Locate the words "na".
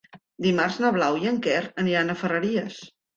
0.85-0.89